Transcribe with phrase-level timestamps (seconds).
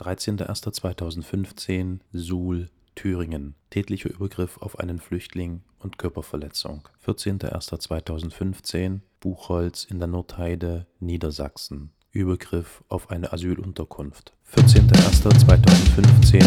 [0.00, 3.54] 13.01.2015 Suhl, Thüringen.
[3.70, 6.88] Tätlicher Übergriff auf einen Flüchtling und Körperverletzung.
[7.04, 11.92] 14.01.2015 Buchholz in der Nordheide, Niedersachsen.
[12.10, 14.32] Übergriff auf eine Asylunterkunft.
[14.54, 16.42] 14.01.2015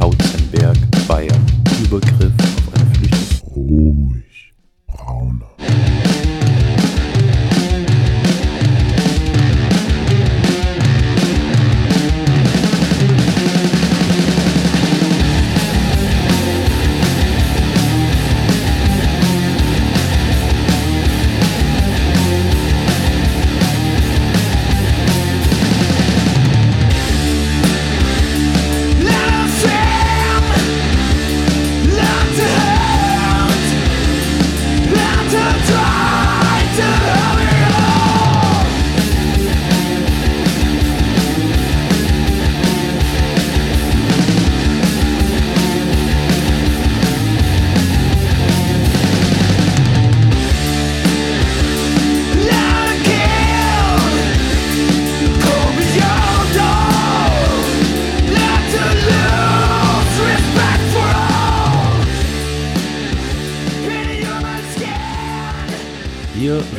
[0.00, 0.76] Hautzenberg,
[1.06, 1.46] Bayern.
[1.84, 3.52] Übergriff auf eine Flüchtling.
[3.54, 4.54] Ruhig,
[4.86, 5.51] Brauner.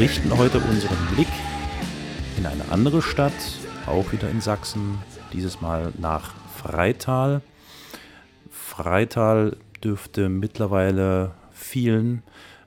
[0.03, 1.29] Richten heute unseren Blick
[2.37, 3.31] in eine andere Stadt,
[3.85, 4.97] auch wieder in Sachsen,
[5.31, 7.39] dieses Mal nach Freital.
[8.49, 12.21] Freital dürfte mittlerweile vielen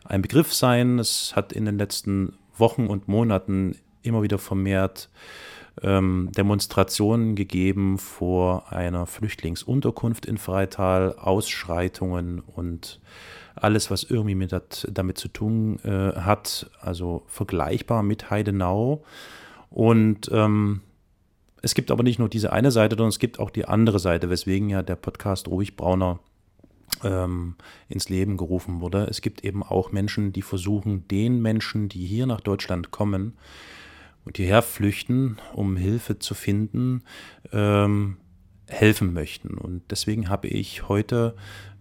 [0.06, 0.98] ein Begriff sein.
[0.98, 5.10] Es hat in den letzten Wochen und Monaten immer wieder vermehrt
[5.82, 12.98] ähm, Demonstrationen gegeben vor einer Flüchtlingsunterkunft in Freital, Ausschreitungen und
[13.56, 19.02] alles, was irgendwie mit dat, damit zu tun äh, hat, also vergleichbar mit Heidenau.
[19.70, 20.82] Und ähm,
[21.62, 24.30] es gibt aber nicht nur diese eine Seite, sondern es gibt auch die andere Seite,
[24.30, 26.20] weswegen ja der Podcast Ruhig Brauner
[27.02, 27.56] ähm,
[27.88, 29.06] ins Leben gerufen wurde.
[29.10, 33.36] Es gibt eben auch Menschen, die versuchen, den Menschen, die hier nach Deutschland kommen
[34.24, 37.02] und hierher flüchten, um Hilfe zu finden,
[37.52, 38.18] ähm,
[38.66, 39.58] helfen möchten.
[39.58, 41.34] Und deswegen habe ich heute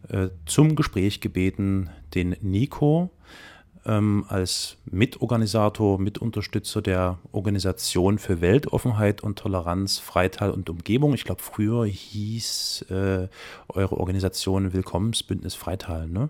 [0.09, 3.11] äh, zum Gespräch gebeten den Nico
[3.85, 11.13] ähm, als Mitorganisator, Mitunterstützer der Organisation für Weltoffenheit und Toleranz Freital und Umgebung.
[11.13, 13.27] Ich glaube, früher hieß äh,
[13.69, 16.29] eure Organisation Willkommensbündnis Freital, ne?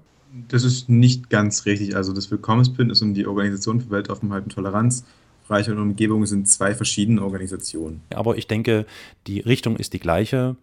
[0.49, 1.95] Das ist nicht ganz richtig.
[1.95, 5.05] Also das Willkommensbündnis und die Organisation für Weltoffenheit und Toleranz
[5.47, 8.01] Freiheit und Umgebung sind zwei verschiedene Organisationen.
[8.13, 8.85] Aber ich denke,
[9.27, 10.55] die Richtung ist die gleiche.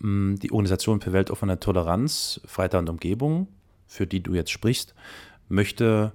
[0.00, 3.48] Mm, die Organisation für weltoffene Toleranz, Freiheit und Umgebung,
[3.86, 4.94] für die du jetzt sprichst,
[5.48, 6.12] möchte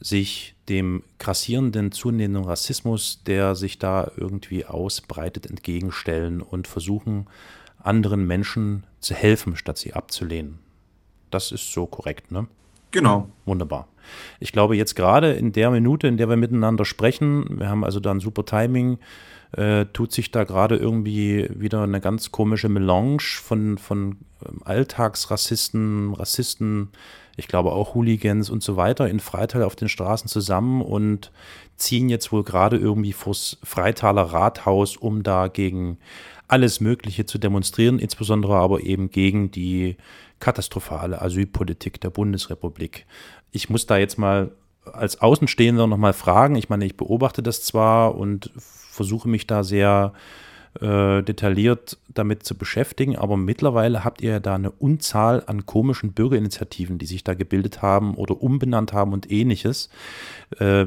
[0.00, 7.26] sich dem grassierenden, zunehmenden Rassismus, der sich da irgendwie ausbreitet, entgegenstellen und versuchen,
[7.82, 10.58] anderen Menschen zu helfen, statt sie abzulehnen.
[11.30, 12.46] Das ist so korrekt, ne?
[12.90, 13.28] Genau.
[13.44, 13.88] Wunderbar.
[14.40, 18.00] Ich glaube, jetzt gerade in der Minute, in der wir miteinander sprechen, wir haben also
[18.00, 18.98] da ein super Timing,
[19.52, 26.14] äh, tut sich da gerade irgendwie wieder eine ganz komische Melange von, von ähm, Alltagsrassisten,
[26.14, 26.90] Rassisten,
[27.36, 31.30] ich glaube auch Hooligans und so weiter in Freital auf den Straßen zusammen und
[31.76, 35.98] ziehen jetzt wohl gerade irgendwie vors Freitaler Rathaus, um da gegen
[36.48, 39.96] alles Mögliche zu demonstrieren, insbesondere aber eben gegen die
[40.40, 43.06] katastrophale Asylpolitik der Bundesrepublik.
[43.52, 44.50] Ich muss da jetzt mal
[44.84, 46.56] als Außenstehender nochmal fragen.
[46.56, 50.12] Ich meine, ich beobachte das zwar und versuche mich da sehr
[50.80, 56.12] äh, detailliert damit zu beschäftigen, aber mittlerweile habt ihr ja da eine Unzahl an komischen
[56.12, 59.88] Bürgerinitiativen, die sich da gebildet haben oder umbenannt haben und ähnliches.
[60.58, 60.86] Äh,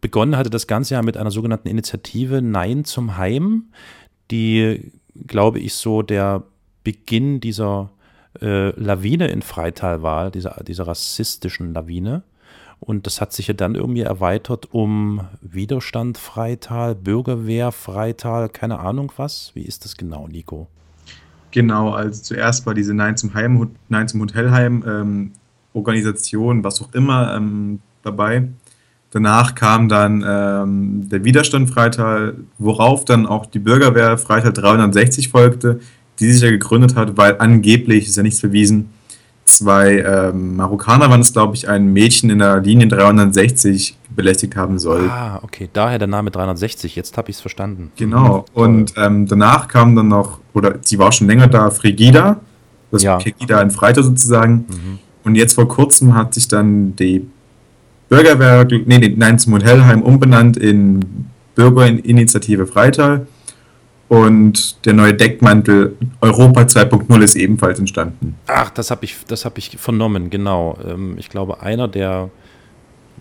[0.00, 3.64] begonnen hatte das Ganze ja mit einer sogenannten Initiative Nein zum Heim,
[4.30, 4.92] die,
[5.26, 6.42] glaube ich, so der
[6.84, 7.90] Beginn dieser
[8.40, 12.22] äh, Lawine in Freital war, dieser, dieser rassistischen Lawine.
[12.80, 19.12] Und das hat sich ja dann irgendwie erweitert um Widerstand Freital, Bürgerwehr Freital, keine Ahnung
[19.16, 19.50] was.
[19.54, 20.68] Wie ist das genau, Nico?
[21.50, 25.32] Genau, also zuerst war diese Nein zum, Heim, Nein zum Hotelheim ähm,
[25.72, 28.48] Organisation, was auch immer, ähm, dabei.
[29.10, 35.80] Danach kam dann ähm, der Widerstand Freital, worauf dann auch die Bürgerwehr Freital 360 folgte,
[36.18, 38.90] die sich ja gegründet hat, weil angeblich, ist ja nichts verwiesen,
[39.48, 44.78] zwei ähm, Marokkaner waren es, glaube ich, ein Mädchen in der Linie 360 belästigt haben
[44.78, 45.08] soll.
[45.08, 47.90] Ah, okay, daher der Name 360, jetzt habe ich es verstanden.
[47.96, 48.62] Genau, mhm.
[48.62, 52.40] und ähm, danach kam dann noch, oder sie war schon länger da, Frigida,
[52.90, 53.16] das ja.
[53.16, 54.66] Pegida in Freitag sozusagen.
[54.68, 54.98] Mhm.
[55.24, 57.26] Und jetzt vor kurzem hat sich dann die
[58.08, 63.26] Bürgerwerk, nee, nee, nein, zum Hotelheim umbenannt in Bürgerinitiative Freital.
[64.08, 68.36] Und der neue Deckmantel Europa 2.0 ist ebenfalls entstanden.
[68.46, 70.78] Ach, das habe ich, hab ich vernommen, genau.
[70.86, 72.30] Ähm, ich glaube, einer der,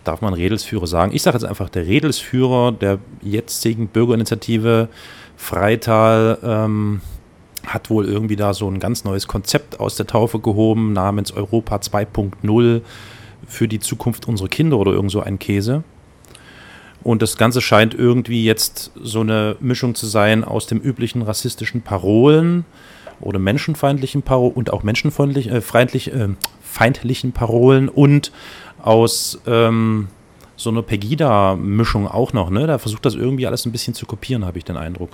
[0.05, 1.13] darf man Redelsführer sagen?
[1.13, 4.87] Ich sage jetzt einfach, der Redelsführer der jetzigen Bürgerinitiative
[5.35, 7.01] Freital ähm,
[7.65, 11.75] hat wohl irgendwie da so ein ganz neues Konzept aus der Taufe gehoben, namens Europa
[11.75, 12.81] 2.0
[13.47, 15.83] für die Zukunft unserer Kinder oder irgend so ein Käse.
[17.03, 21.81] Und das Ganze scheint irgendwie jetzt so eine Mischung zu sein aus dem üblichen rassistischen
[21.81, 22.65] Parolen
[23.21, 26.29] oder menschenfeindlichen Parolen und auch menschenfeindlich, äh, äh,
[26.61, 28.31] feindlichen Parolen und
[28.81, 30.09] aus ähm,
[30.55, 32.49] so einer Pegida-Mischung auch noch.
[32.49, 32.67] Ne?
[32.67, 35.11] Da versucht das irgendwie alles ein bisschen zu kopieren, habe ich den Eindruck.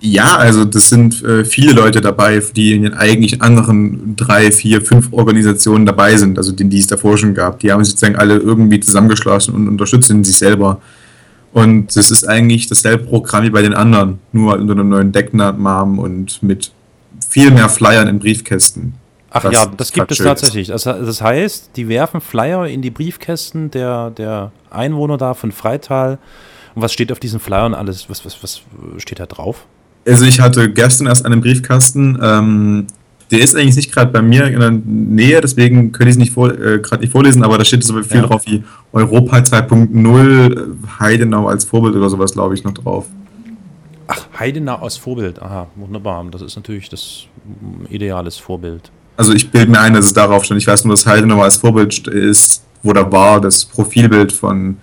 [0.00, 4.80] Ja, also das sind äh, viele Leute dabei, die in den eigentlich anderen drei, vier,
[4.80, 7.58] fünf Organisationen dabei sind, also die, die es davor schon gab.
[7.60, 10.80] Die haben sich sozusagen alle irgendwie zusammengeschlossen und unterstützen sich selber.
[11.52, 15.98] Und das ist eigentlich dasselbe Programm wie bei den anderen, nur unter einem neuen Decknamen
[15.98, 16.70] und mit
[17.28, 18.94] viel mehr Flyern in Briefkästen.
[19.30, 20.68] Ach ja, das gibt es tatsächlich.
[20.68, 26.18] Das, das, heißt, die werfen Flyer in die Briefkästen der, der Einwohner da von Freital.
[26.74, 28.08] Und was steht auf diesen Flyern alles?
[28.08, 28.62] Was, was, was
[28.98, 29.66] steht da drauf?
[30.08, 32.18] Also ich hatte gestern erst einen Briefkasten.
[32.22, 32.86] Ähm,
[33.30, 36.36] der ist eigentlich nicht gerade bei mir in der Nähe, deswegen könnte ich es nicht
[36.36, 38.26] äh, gerade nicht vorlesen, aber da steht so viel ja.
[38.26, 43.06] drauf wie Europa 2.0, Heidenau als Vorbild oder sowas, glaube ich, noch drauf.
[44.06, 46.24] Ach, Heidenau als Vorbild, aha, wunderbar.
[46.30, 47.26] Das ist natürlich das
[47.90, 48.90] ideales Vorbild.
[49.18, 50.60] Also ich bilde mir ein, dass es darauf stand.
[50.60, 54.78] Ich weiß nur, dass Heidenau als Vorbild ist, wo da war das Profilbild von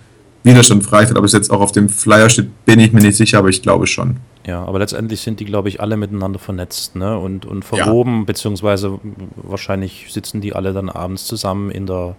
[0.46, 1.16] Widerstand Freiheit.
[1.16, 3.62] Ob es jetzt auch auf dem Flyer steht, bin ich mir nicht sicher, aber ich
[3.62, 4.16] glaube schon.
[4.46, 7.18] Ja, aber letztendlich sind die, glaube ich, alle miteinander vernetzt ne?
[7.18, 8.24] und, und verwoben, ja.
[8.24, 8.98] beziehungsweise
[9.36, 12.14] wahrscheinlich sitzen die alle dann abends zusammen in der,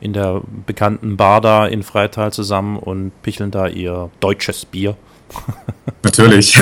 [0.00, 4.96] in der bekannten Bar da in Freital zusammen und picheln da ihr deutsches Bier.
[6.04, 6.56] Natürlich.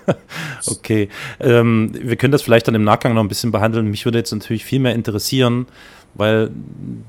[0.66, 1.08] okay.
[1.40, 3.90] Ähm, wir können das vielleicht dann im Nachgang noch ein bisschen behandeln.
[3.90, 5.66] Mich würde jetzt natürlich viel mehr interessieren,
[6.14, 6.50] weil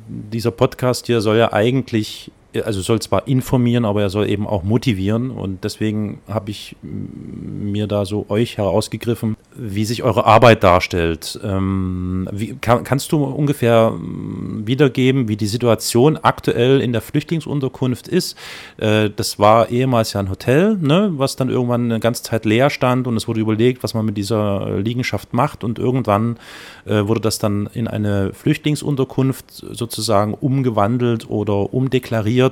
[0.07, 2.31] dieser Podcast hier soll ja eigentlich
[2.65, 5.31] also soll zwar informieren, aber er soll eben auch motivieren.
[5.31, 11.39] Und deswegen habe ich mir da so euch herausgegriffen, wie sich eure Arbeit darstellt.
[11.44, 18.38] Ähm, wie, kann, kannst du ungefähr wiedergeben, wie die Situation aktuell in der Flüchtlingsunterkunft ist?
[18.77, 22.69] Äh, das war ehemals ja ein Hotel, ne, was dann irgendwann eine ganze Zeit leer
[22.69, 25.63] stand und es wurde überlegt, was man mit dieser Liegenschaft macht.
[25.63, 26.38] Und irgendwann
[26.86, 32.46] äh, wurde das dann in eine Flüchtlingsunterkunft sozusagen umgewandelt oder umdeklariert.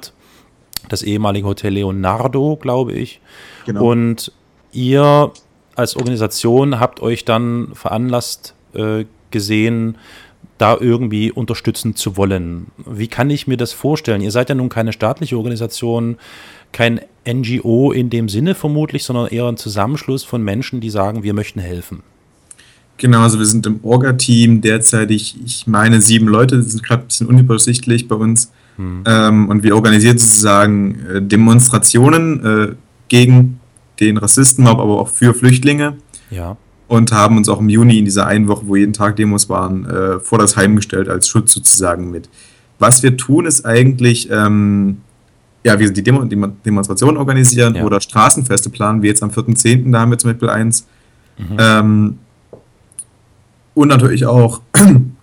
[0.89, 3.21] Das ehemalige Hotel Leonardo, glaube ich.
[3.65, 3.91] Genau.
[3.91, 4.31] Und
[4.71, 5.31] ihr
[5.75, 9.97] als Organisation habt euch dann veranlasst äh, gesehen,
[10.57, 12.67] da irgendwie unterstützen zu wollen.
[12.85, 14.21] Wie kann ich mir das vorstellen?
[14.21, 16.17] Ihr seid ja nun keine staatliche Organisation,
[16.71, 21.33] kein NGO in dem Sinne vermutlich, sondern eher ein Zusammenschluss von Menschen, die sagen, wir
[21.33, 22.03] möchten helfen.
[22.97, 27.03] Genau, also wir sind im Orga-Team derzeit, ich, ich meine sieben Leute, das sind gerade
[27.03, 28.53] ein bisschen unübersichtlich bei uns.
[28.77, 29.03] Hm.
[29.05, 32.75] Ähm, und wir organisieren sozusagen äh, Demonstrationen äh,
[33.07, 33.59] gegen
[33.99, 35.97] den Rassistenmob, aber auch für Flüchtlinge.
[36.29, 36.57] Ja.
[36.87, 39.85] Und haben uns auch im Juni in dieser einen Woche, wo jeden Tag Demos waren,
[39.85, 42.29] äh, vor das Heim gestellt als Schutz sozusagen mit.
[42.77, 44.97] Was wir tun, ist eigentlich, ähm,
[45.63, 47.83] ja, wir die, Demo Demonstrationen organisieren ja.
[47.83, 50.85] oder Straßenfeste planen, wie jetzt am 4.10., da haben wir zum Beispiel eins.
[51.37, 51.57] Mhm.
[51.57, 52.17] Ähm,
[53.73, 54.61] und natürlich auch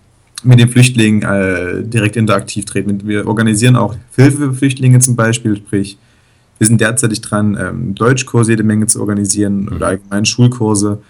[0.43, 3.07] mit den Flüchtlingen äh, direkt interaktiv treten.
[3.07, 5.97] Wir organisieren auch Hilfe für Flüchtlinge zum Beispiel, sprich,
[6.59, 9.73] wir sind derzeitig dran, ähm, Deutschkurse jede Menge zu organisieren mhm.
[9.73, 11.01] oder allgemein Schulkurse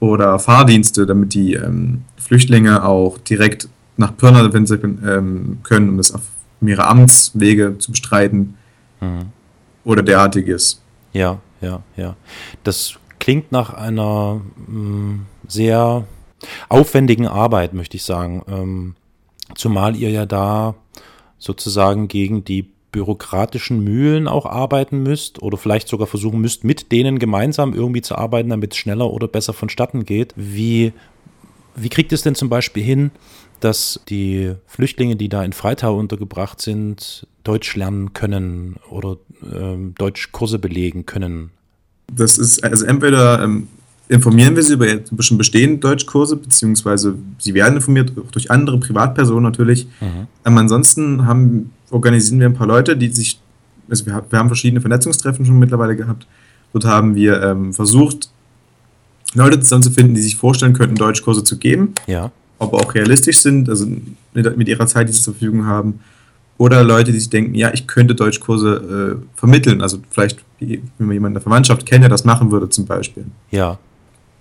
[0.00, 5.96] oder Fahrdienste, damit die ähm, Flüchtlinge auch direkt nach Pirna, wenn sie ähm, können, um
[5.98, 6.22] das auf
[6.60, 8.54] mehrere Amtswege zu bestreiten
[9.00, 9.26] mhm.
[9.84, 10.80] oder derartiges.
[11.12, 12.16] Ja, ja, ja.
[12.64, 16.04] Das klingt nach einer mh, mm, sehr
[16.68, 18.42] aufwendigen Arbeit, möchte ich sagen.
[18.48, 18.94] Ähm,
[19.54, 20.74] zumal ihr ja da
[21.38, 27.18] sozusagen gegen die bürokratischen Mühlen auch arbeiten müsst oder vielleicht sogar versuchen müsst, mit denen
[27.18, 30.34] gemeinsam irgendwie zu arbeiten, damit es schneller oder besser vonstatten geht.
[30.36, 30.92] Wie,
[31.76, 33.10] wie kriegt es denn zum Beispiel hin,
[33.60, 40.58] dass die Flüchtlinge, die da in Freitau untergebracht sind, Deutsch lernen können oder ähm, Deutschkurse
[40.58, 41.50] belegen können?
[42.12, 43.68] Das ist also entweder ähm,
[44.10, 44.86] informieren wir sie über
[45.20, 49.86] schon bestehende Deutschkurse, beziehungsweise sie werden informiert durch andere Privatpersonen natürlich.
[50.00, 50.26] Mhm.
[50.44, 53.38] Ähm, ansonsten haben, organisieren wir ein paar Leute, die sich,
[53.88, 56.26] also wir, wir haben verschiedene Vernetzungstreffen schon mittlerweile gehabt.
[56.72, 58.30] Dort haben wir ähm, versucht,
[59.34, 61.94] Leute zusammenzufinden, die sich vorstellen könnten, Deutschkurse zu geben.
[62.08, 62.32] Ja.
[62.58, 63.86] Aber auch realistisch sind, also
[64.34, 66.00] mit, mit ihrer Zeit, die sie zur Verfügung haben.
[66.58, 71.12] Oder Leute, die sich denken, ja, ich könnte Deutschkurse äh, vermitteln, also vielleicht wenn man
[71.12, 73.24] jemanden in der Verwandtschaft kennt, der das machen würde zum Beispiel.
[73.50, 73.78] Ja.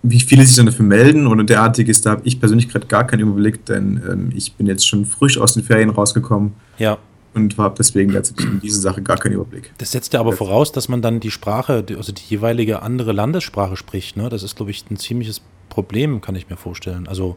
[0.02, 3.20] Wie viele sich dann dafür melden oder derartiges, da habe ich persönlich gerade gar keinen
[3.22, 6.98] Überblick, denn ähm, ich bin jetzt schon frisch aus den Ferien rausgekommen Ja.
[7.34, 9.74] und habe deswegen derzeit in diese Sache gar keinen Überblick.
[9.78, 13.76] Das setzt ja aber voraus, dass man dann die Sprache, also die jeweilige andere Landessprache
[13.76, 14.16] spricht.
[14.16, 14.30] Ne?
[14.30, 17.06] Das ist, glaube ich, ein ziemliches Problem, kann ich mir vorstellen.
[17.08, 17.36] Also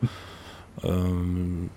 [0.85, 1.69] ähm,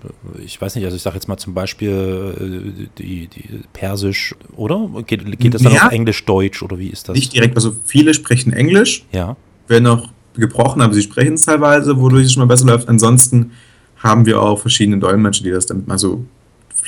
[0.43, 4.87] ich weiß nicht, also ich sage jetzt mal zum Beispiel äh, die, die Persisch, oder?
[5.05, 5.87] Geht, geht das dann Ja.
[5.87, 7.15] auf Englisch, Deutsch oder wie ist das?
[7.15, 9.35] Nicht direkt, also viele sprechen Englisch, Ja,
[9.67, 10.09] werden auch
[10.41, 12.87] gebrochen, aber sie sprechen es teilweise, wodurch es schon mal besser läuft.
[12.89, 13.51] Ansonsten
[13.97, 16.23] haben wir auch verschiedene Dolmetscher, die das dann, also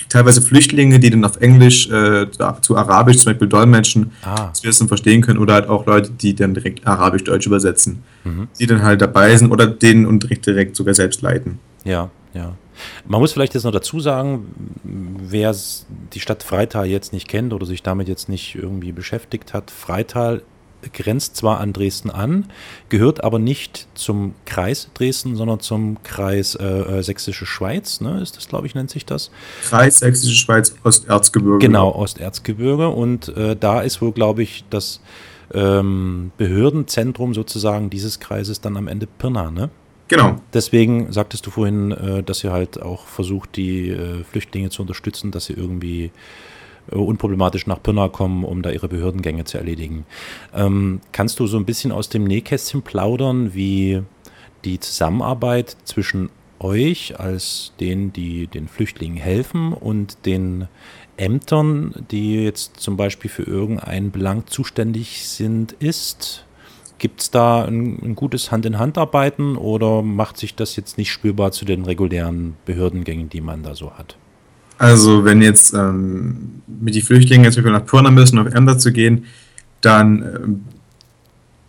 [0.09, 2.27] teilweise Flüchtlinge, die dann auf Englisch äh,
[2.61, 5.85] zu Arabisch zum Beispiel dolmetschen, ah, dass wir es dann verstehen können, oder halt auch
[5.85, 8.47] Leute, die dann direkt Arabisch-Deutsch übersetzen, Mhm.
[8.59, 11.59] die dann halt dabei sind oder den Unterricht direkt sogar selbst leiten.
[11.83, 12.53] ja, ja.
[13.07, 14.45] Man muss vielleicht jetzt noch dazu sagen,
[14.83, 15.55] wer
[16.13, 20.43] die Stadt Freital jetzt nicht kennt oder sich damit jetzt nicht irgendwie beschäftigt hat, Freital
[20.91, 22.45] grenzt zwar an Dresden an,
[22.89, 28.37] gehört aber nicht zum Kreis Dresden, sondern zum Kreis äh, äh, Sächsische Schweiz, ne, ist
[28.37, 29.31] das, glaube ich, nennt sich das.
[29.69, 31.59] Kreis Sächsische Schweiz, Osterzgebirge.
[31.59, 32.89] Genau, Osterzgebirge.
[32.89, 35.01] Und äh, da ist wohl, glaube ich, das
[35.53, 39.69] ähm, Behördenzentrum sozusagen dieses Kreises dann am Ende Pirna, ne?
[40.09, 40.37] Genau.
[40.53, 45.31] Deswegen sagtest du vorhin, äh, dass ihr halt auch versucht, die äh, Flüchtlinge zu unterstützen,
[45.31, 46.11] dass sie irgendwie
[46.91, 50.05] unproblematisch nach Pirna kommen, um da ihre Behördengänge zu erledigen.
[50.53, 54.01] Ähm, kannst du so ein bisschen aus dem Nähkästchen plaudern, wie
[54.65, 56.29] die Zusammenarbeit zwischen
[56.59, 60.67] euch als denen, die den Flüchtlingen helfen und den
[61.17, 66.45] Ämtern, die jetzt zum Beispiel für irgendeinen Belang zuständig sind, ist?
[66.99, 71.65] Gibt es da ein, ein gutes Hand-in-Hand-Arbeiten oder macht sich das jetzt nicht spürbar zu
[71.65, 74.17] den regulären Behördengängen, die man da so hat?
[74.77, 79.25] Also wenn jetzt ähm, mit die Flüchtlinge jetzt nach Pirna müssen, auf Ämter zu gehen,
[79.81, 80.61] dann ähm,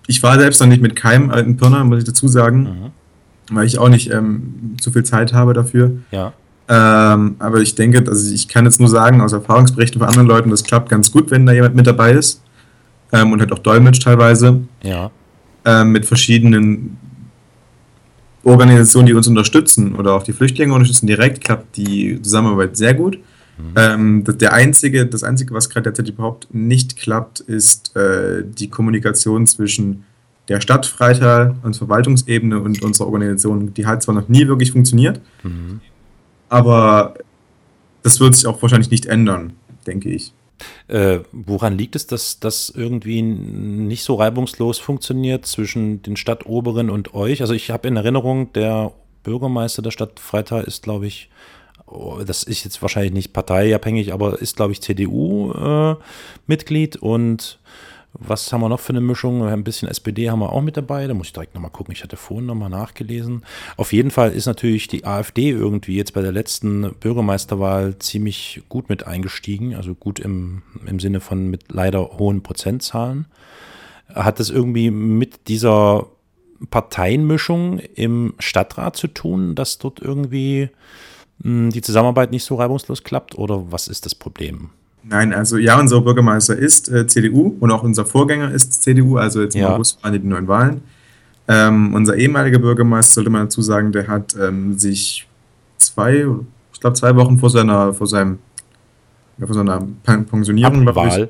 [0.06, 2.92] ich war selbst noch nicht mit keinem alten Pirna, muss ich dazu sagen,
[3.50, 5.92] weil ich auch nicht ähm, zu viel Zeit habe dafür.
[6.10, 6.32] Ja,
[6.70, 10.50] Ähm, aber ich denke, also ich kann jetzt nur sagen, aus Erfahrungsberichten von anderen Leuten,
[10.50, 12.42] das klappt ganz gut, wenn da jemand mit dabei ist.
[13.12, 14.60] Ähm, und halt auch Dolmetsch teilweise.
[14.82, 15.10] ja,
[15.64, 16.96] Ähm, mit verschiedenen
[18.48, 23.18] Organisationen, die uns unterstützen oder auch die Flüchtlinge unterstützen direkt, klappt die Zusammenarbeit sehr gut.
[23.76, 28.68] Ähm, das, der einzige, das Einzige, was gerade derzeit überhaupt nicht klappt, ist äh, die
[28.68, 30.04] Kommunikation zwischen
[30.48, 33.74] der Stadt Freital und Verwaltungsebene und unserer Organisation.
[33.74, 35.80] Die hat zwar noch nie wirklich funktioniert, mhm.
[36.48, 37.14] aber
[38.02, 39.52] das wird sich auch wahrscheinlich nicht ändern,
[39.86, 40.32] denke ich.
[40.88, 47.14] Äh, woran liegt es, dass das irgendwie nicht so reibungslos funktioniert zwischen den Stadtoberen und
[47.14, 47.40] euch?
[47.40, 51.30] Also ich habe in Erinnerung, der Bürgermeister der Stadt Freital ist, glaube ich,
[51.86, 57.60] oh, das ist jetzt wahrscheinlich nicht parteiabhängig, aber ist, glaube ich, CDU-Mitglied und
[58.14, 59.44] was haben wir noch für eine Mischung?
[59.44, 61.06] Ein bisschen SPD haben wir auch mit dabei.
[61.06, 61.92] Da muss ich direkt nochmal gucken.
[61.92, 63.44] Ich hatte vorhin nochmal nachgelesen.
[63.76, 68.88] Auf jeden Fall ist natürlich die AfD irgendwie jetzt bei der letzten Bürgermeisterwahl ziemlich gut
[68.88, 69.74] mit eingestiegen.
[69.74, 73.26] Also gut im, im Sinne von mit leider hohen Prozentzahlen.
[74.12, 76.06] Hat das irgendwie mit dieser
[76.70, 80.70] Parteienmischung im Stadtrat zu tun, dass dort irgendwie
[81.42, 83.36] mh, die Zusammenarbeit nicht so reibungslos klappt?
[83.36, 84.70] Oder was ist das Problem?
[85.04, 89.40] Nein, also ja, unser Bürgermeister ist äh, CDU und auch unser Vorgänger ist CDU, also
[89.42, 89.74] jetzt im Ja.
[89.74, 90.82] August waren die neuen Wahlen.
[91.46, 95.26] Ähm, unser ehemaliger Bürgermeister, sollte man dazu sagen, der hat ähm, sich
[95.78, 96.26] zwei,
[96.74, 98.38] ich glaube zwei Wochen vor seiner, vor seinem,
[99.38, 101.28] ja, vor seiner Pen- Pensionierung, glaub ich, Abwahl.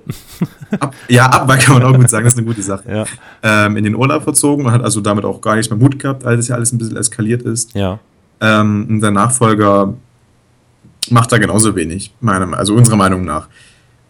[0.80, 3.04] ab, ja, Abwahl kann man auch gut sagen, das ist eine gute Sache, Ja,
[3.44, 6.24] ähm, in den Urlaub verzogen und hat also damit auch gar nichts mehr Mut gehabt,
[6.24, 7.74] als es ja alles ein bisschen eskaliert ist.
[7.74, 8.00] ja,
[8.40, 9.94] Ähm, und sein Nachfolger
[11.10, 13.48] macht da genauso wenig, meiner, also unserer Meinung nach.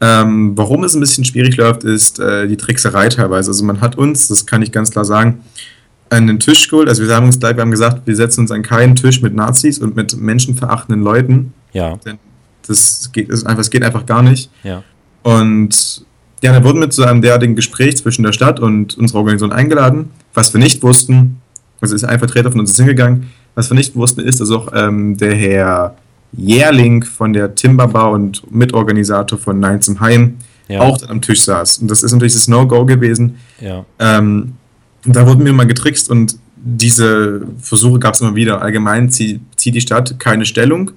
[0.00, 3.50] Ähm, warum es ein bisschen schwierig läuft, ist äh, die Trickserei teilweise.
[3.50, 5.40] Also man hat uns, das kann ich ganz klar sagen,
[6.11, 6.88] an den Tisch geholt.
[6.88, 9.35] Also wir haben uns gleich, wir haben gesagt, wir setzen uns an keinen Tisch mit
[9.35, 11.52] Nazis und mit menschenverachtenden Leuten.
[11.73, 11.99] ja,
[12.67, 14.50] Das geht, das einfach, das geht einfach gar nicht.
[14.62, 14.83] ja.
[15.23, 16.05] Und
[16.43, 20.11] ja, dann wurden wir zu einem derartigen Gespräch zwischen der Stadt und unserer Organisation eingeladen.
[20.35, 21.40] Was wir nicht wussten,
[21.81, 25.17] also ist ein Vertreter von uns hingegangen, was wir nicht wussten, ist, dass auch ähm,
[25.17, 25.97] der Herr
[26.32, 30.37] Jährling von der Timberbau und Mitorganisator von Nein zum Heim
[30.68, 30.80] Ja.
[30.80, 31.78] auch dann am Tisch saß.
[31.78, 33.37] Und das ist natürlich das No-Go gewesen.
[33.61, 34.54] Ja, Ähm,
[35.04, 38.61] da wurden wir mal getrickst und diese Versuche gab es immer wieder.
[38.61, 40.90] Allgemein zieht, zieht die Stadt keine Stellung.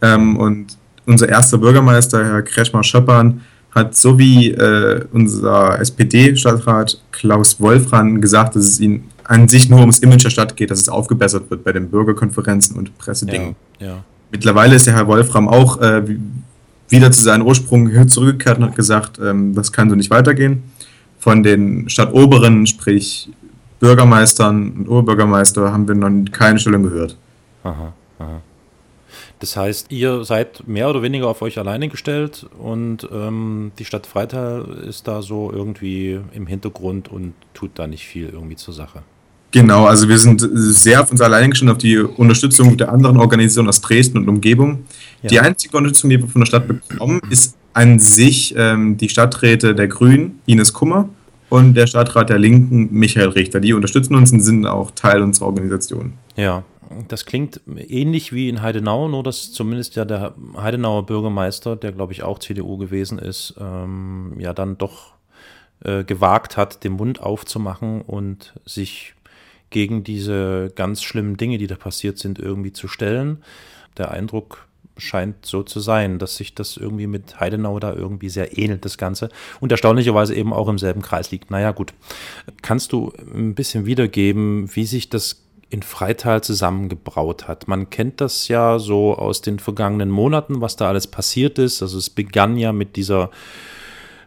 [0.00, 8.20] Ähm, und unser erster Bürgermeister, Herr Kretschmar-Schöppern, hat so wie äh, unser SPD-Stadtrat Klaus Wolfran
[8.20, 11.50] gesagt, dass es ihnen an sich nur ums Image der Stadt geht, dass es aufgebessert
[11.50, 13.54] wird bei den Bürgerkonferenzen und Pressedingen.
[13.78, 14.04] ja, ja.
[14.32, 16.18] Mittlerweile ist der Herr Wolfram auch äh, wie-
[16.88, 20.62] wieder zu seinen Ursprüngen zurückgekehrt und hat gesagt, ähm, das kann so nicht weitergehen.
[21.18, 23.30] von den Stadtoberen, sprich
[23.78, 27.16] Bürgermeistern und Oberbürgermeister, haben wir noch keine Stellung gehört.
[27.62, 28.40] Aha, aha.
[29.38, 34.06] Das heißt, ihr seid mehr oder weniger auf euch alleine gestellt und ähm, die Stadt
[34.06, 39.02] Freital ist da so irgendwie im Hintergrund und tut da nicht viel irgendwie zur Sache.
[39.52, 43.68] Genau, also wir sind sehr auf uns alleine gestellt, auf die Unterstützung der anderen Organisationen
[43.68, 44.84] aus Dresden und Umgebung.
[45.22, 45.28] Ja.
[45.28, 49.74] Die einzige Unterstützung, die wir von der Stadt bekommen, ist an sich ähm, die Stadträte
[49.74, 51.08] der Grünen, Ines Kummer,
[51.50, 53.60] und der Stadtrat der Linken, Michael Richter.
[53.60, 56.14] Die unterstützen uns und sind auch Teil unserer Organisation.
[56.34, 56.64] Ja,
[57.08, 62.14] das klingt ähnlich wie in Heidenau, nur dass zumindest ja der Heidenauer Bürgermeister, der glaube
[62.14, 65.12] ich auch CDU gewesen ist, ähm, ja dann doch
[65.84, 69.14] äh, gewagt hat, den Mund aufzumachen und sich
[69.72, 73.42] gegen diese ganz schlimmen Dinge, die da passiert sind, irgendwie zu stellen.
[73.98, 78.58] Der Eindruck scheint so zu sein, dass sich das irgendwie mit Heidenau da irgendwie sehr
[78.58, 79.30] ähnelt, das Ganze.
[79.60, 81.50] Und erstaunlicherweise eben auch im selben Kreis liegt.
[81.50, 81.92] Naja, gut.
[82.60, 87.66] Kannst du ein bisschen wiedergeben, wie sich das in Freital zusammengebraut hat.
[87.66, 91.80] Man kennt das ja so aus den vergangenen Monaten, was da alles passiert ist.
[91.80, 93.30] Also es begann ja mit dieser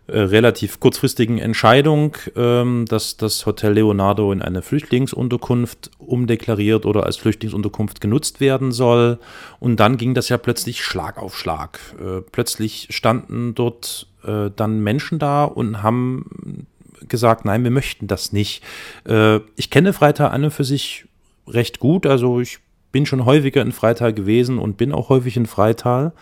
[0.07, 7.17] äh, relativ kurzfristigen Entscheidung, ähm, dass das Hotel Leonardo in eine Flüchtlingsunterkunft umdeklariert oder als
[7.17, 9.17] Flüchtlingsunterkunft genutzt werden soll.
[9.59, 11.79] Und dann ging das ja plötzlich Schlag auf Schlag.
[11.99, 16.67] Äh, plötzlich standen dort äh, dann Menschen da und haben
[17.07, 18.63] gesagt, nein, wir möchten das nicht.
[19.07, 21.05] Äh, ich kenne Freital an und für sich
[21.47, 22.05] recht gut.
[22.05, 22.59] Also ich
[22.91, 26.13] bin schon häufiger in Freital gewesen und bin auch häufig in Freital.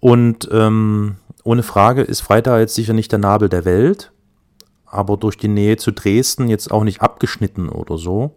[0.00, 4.12] Und ähm, ohne Frage ist Freital jetzt sicher nicht der Nabel der Welt,
[4.86, 8.36] aber durch die Nähe zu Dresden jetzt auch nicht abgeschnitten oder so.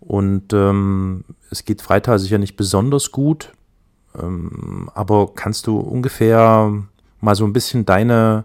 [0.00, 3.52] Und ähm, es geht Freital sicher nicht besonders gut.
[4.18, 6.72] Ähm, aber kannst du ungefähr
[7.20, 8.44] mal so ein bisschen deine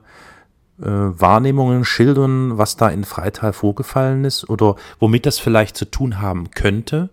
[0.79, 6.22] äh, Wahrnehmungen schildern, was da in Freital vorgefallen ist oder womit das vielleicht zu tun
[6.22, 7.10] haben könnte?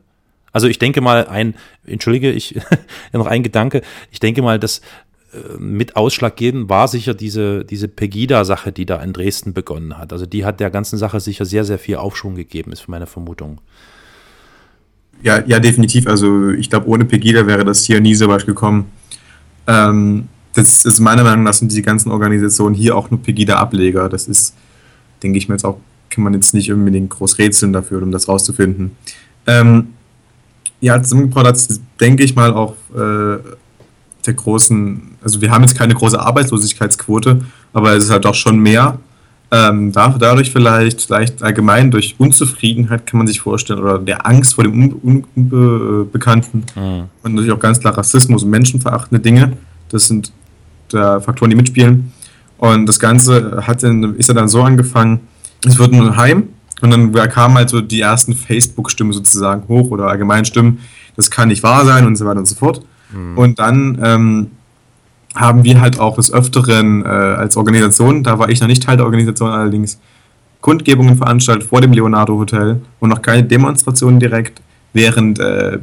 [0.52, 1.54] Also ich denke mal, ein,
[1.84, 2.60] entschuldige, ich
[3.12, 4.82] noch ein Gedanke, ich denke mal, dass
[5.58, 10.12] mit ausschlaggebend war sicher diese, diese Pegida-Sache, die da in Dresden begonnen hat.
[10.12, 13.60] Also die hat der ganzen Sache sicher sehr, sehr viel Aufschwung gegeben, ist meine Vermutung.
[15.22, 16.06] Ja, ja, definitiv.
[16.06, 18.90] Also ich glaube, ohne Pegida wäre das hier nie so weit gekommen.
[19.66, 24.08] Ähm, das ist meiner Meinung nach sind die ganzen Organisationen hier auch nur Pegida-Ableger.
[24.08, 24.54] Das ist,
[25.22, 25.78] denke ich mir jetzt auch,
[26.10, 28.92] kann man jetzt nicht unbedingt groß rätseln dafür, um das rauszufinden.
[29.46, 29.94] Ähm,
[30.80, 33.38] ja, zusammengebracht hat denke ich mal, auch äh,
[34.26, 37.40] der großen, also wir haben jetzt keine große Arbeitslosigkeitsquote,
[37.72, 38.98] aber es ist halt doch schon mehr.
[39.50, 44.64] Ähm, dadurch vielleicht, vielleicht allgemein durch Unzufriedenheit kann man sich vorstellen oder der Angst vor
[44.64, 47.04] dem Unbekannten Un Un mhm.
[47.22, 49.52] und natürlich auch ganz klar Rassismus und menschenverachtende Dinge.
[49.90, 50.32] Das sind
[50.92, 52.12] äh, Faktoren, die mitspielen.
[52.58, 55.20] Und das Ganze hat dann, ist ja dann so angefangen,
[55.66, 56.48] es wird ein Heim
[56.80, 60.80] und dann kamen halt so die ersten Facebook-Stimmen sozusagen hoch oder allgemein Stimmen,
[61.16, 62.82] das kann nicht wahr sein und so weiter und so fort.
[63.14, 63.38] Mhm.
[63.38, 64.50] Und dann ähm,
[65.34, 68.96] haben wir halt auch des Öfteren äh, als Organisation, da war ich noch nicht Teil
[68.96, 69.98] der Organisation allerdings,
[70.60, 75.78] Kundgebungen veranstaltet vor dem Leonardo Hotel und noch keine Demonstrationen direkt, während äh,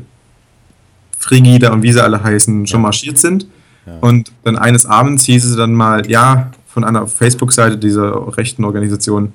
[1.20, 3.46] Frigida und wie sie alle heißen schon marschiert sind.
[3.86, 3.98] Ja.
[4.02, 9.34] Und dann eines Abends hieß es dann mal, ja, von einer Facebook-Seite dieser rechten Organisation,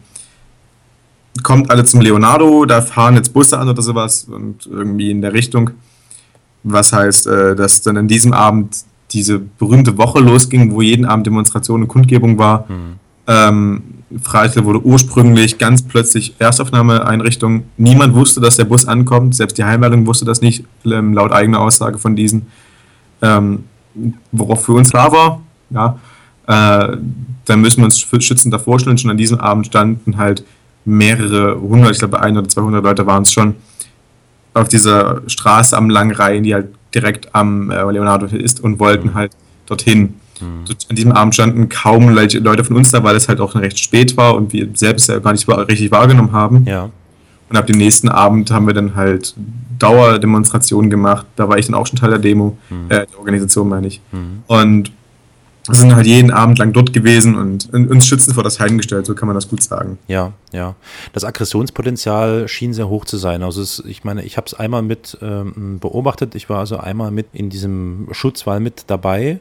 [1.43, 5.33] kommt alle zum Leonardo, da fahren jetzt Busse an oder sowas und irgendwie in der
[5.33, 5.71] Richtung.
[6.69, 8.77] Was heißt, äh, dass dann an diesem Abend
[9.13, 12.67] diese berühmte Woche losging, wo jeden Abend Demonstration und Kundgebung war.
[12.69, 12.99] Mhm.
[13.29, 13.83] Ähm,
[14.23, 17.65] Freital wurde ursprünglich ganz plötzlich Erstaufnahmeeinrichtung.
[17.77, 19.35] Niemand wusste, dass der Bus ankommt.
[19.35, 22.47] Selbst die Heimleitung wusste das nicht, ähm, laut eigener Aussage von diesen.
[23.23, 23.65] Ähm,
[24.33, 25.99] worauf für uns klar war, ja,
[26.47, 26.97] äh,
[27.45, 28.99] dann müssen wir uns schützend davor stellen.
[28.99, 30.45] Schon an diesem Abend standen halt
[30.85, 33.55] mehrere hundert, ich glaube ein oder 200 Leute waren es schon,
[34.57, 39.15] auf dieser Straße am langen die halt direkt am äh, Leonardo ist und wollten mhm.
[39.15, 39.33] halt
[39.67, 40.15] dorthin.
[40.41, 40.65] Mhm.
[40.89, 44.17] An diesem Abend standen kaum Leute von uns da, weil es halt auch recht spät
[44.17, 46.65] war und wir selbst ja gar nicht richtig wahrgenommen haben.
[46.67, 46.91] Ja.
[47.49, 49.35] Und ab dem nächsten Abend haben wir dann halt
[49.79, 51.27] Dauerdemonstrationen gemacht.
[51.37, 52.87] Da war ich dann auch schon Teil der Demo, mhm.
[52.89, 54.01] äh, der Organisation meine ich.
[54.13, 54.43] Mhm.
[54.47, 54.93] Und
[55.75, 59.15] sind halt jeden Abend lang dort gewesen und uns schützend vor das Heim gestellt, so
[59.15, 59.99] kann man das gut sagen.
[60.07, 60.75] Ja, ja.
[61.13, 63.43] Das Aggressionspotenzial schien sehr hoch zu sein.
[63.43, 66.35] Also es, ich meine, ich habe es einmal mit ähm, beobachtet.
[66.35, 69.41] Ich war also einmal mit in diesem Schutzwall mit dabei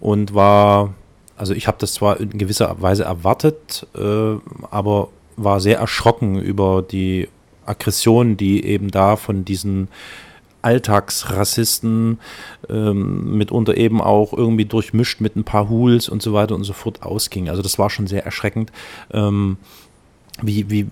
[0.00, 0.94] und war,
[1.36, 4.36] also ich habe das zwar in gewisser Weise erwartet, äh,
[4.70, 7.28] aber war sehr erschrocken über die
[7.66, 9.88] Aggression, die eben da von diesen
[10.66, 12.18] Alltagsrassisten,
[12.68, 16.72] ähm, mitunter eben auch irgendwie durchmischt mit ein paar Hools und so weiter und so
[16.72, 17.48] fort ausging.
[17.48, 18.72] Also das war schon sehr erschreckend.
[19.12, 19.58] Ähm,
[20.42, 20.86] wie, wie,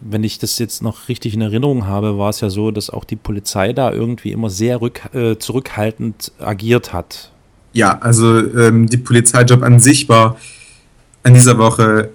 [0.00, 3.04] wenn ich das jetzt noch richtig in Erinnerung habe, war es ja so, dass auch
[3.04, 7.30] die Polizei da irgendwie immer sehr rück, äh, zurückhaltend agiert hat.
[7.74, 10.38] Ja, also ähm, die Polizeijob an sich war
[11.22, 12.10] in dieser Woche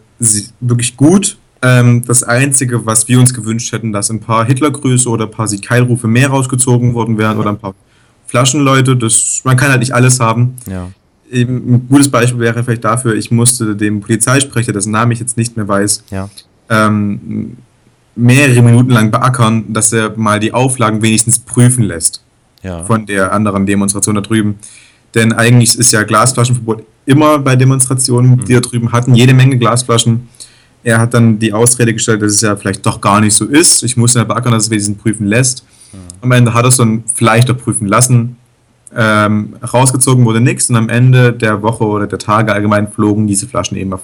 [0.59, 1.37] wirklich gut.
[1.63, 5.47] Ähm, das Einzige, was wir uns gewünscht hätten, dass ein paar Hitlergrüße oder ein paar
[5.47, 7.73] Siegheilrufe mehr rausgezogen worden wären oder ein paar
[8.27, 8.95] Flaschenleute.
[8.95, 10.55] Das, man kann halt nicht alles haben.
[10.69, 10.89] Ja.
[11.31, 15.37] Eben ein gutes Beispiel wäre vielleicht dafür, ich musste dem Polizeisprecher, dessen Namen ich jetzt
[15.37, 16.29] nicht mehr weiß, ja
[16.69, 17.57] ähm,
[18.15, 22.23] mehrere Minuten lang beackern, dass er mal die Auflagen wenigstens prüfen lässt.
[22.61, 22.83] Ja.
[22.83, 24.55] Von der anderen Demonstration da drüben.
[25.15, 28.45] Denn eigentlich ist ja Glasflaschenverbot immer bei Demonstrationen, mhm.
[28.45, 30.29] die da drüben hatten, jede Menge Glasflaschen.
[30.83, 33.83] Er hat dann die Ausrede gestellt, dass es ja vielleicht doch gar nicht so ist.
[33.83, 35.65] Ich muss ja beackern, dass es wenigstens prüfen lässt.
[35.93, 35.97] Mhm.
[36.21, 38.37] Am Ende hat er es dann vielleicht auch prüfen lassen.
[38.95, 43.47] Ähm, rausgezogen wurde nichts und am Ende der Woche oder der Tage allgemein flogen diese
[43.47, 44.03] Flaschen eben auf